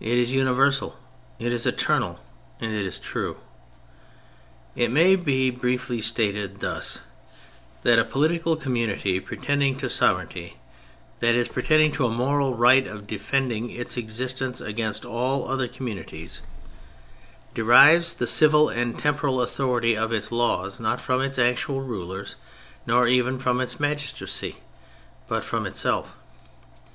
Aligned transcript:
It 0.00 0.16
is 0.16 0.32
universal, 0.32 0.98
it 1.38 1.52
is 1.52 1.66
eternal, 1.66 2.20
and 2.62 2.72
it 2.72 2.86
is 2.86 2.96
true. 2.96 3.36
It 4.74 4.90
may 4.90 5.16
be 5.16 5.50
briefly 5.50 6.00
stated 6.00 6.60
thus: 6.60 7.00
that 7.82 7.98
a 7.98 8.04
politi 8.06 8.42
cal 8.42 8.56
community 8.56 9.20
pretending 9.20 9.76
to 9.76 9.90
sovereignty, 9.90 10.56
that 11.18 11.34
is, 11.34 11.46
pretending 11.48 11.92
to 11.92 12.06
a 12.06 12.10
moral 12.10 12.54
right 12.54 12.86
of 12.86 13.06
defending 13.06 13.68
its 13.68 13.98
existence 13.98 14.62
against 14.62 15.04
all 15.04 15.46
other 15.46 15.68
communities, 15.68 16.40
derives 17.52 18.14
the 18.14 18.26
civil 18.26 18.70
and 18.70 18.98
temporal 18.98 19.42
authority 19.42 19.94
of 19.94 20.10
its 20.10 20.32
laws 20.32 20.80
not 20.80 21.02
from 21.02 21.20
its 21.20 21.38
actual 21.38 21.82
rulers, 21.82 22.36
nor 22.86 23.06
even 23.06 23.38
from 23.38 23.60
its 23.60 23.78
magistracy, 23.78 24.56
but 25.28 25.44
from 25.44 25.66
itself. 25.66 26.16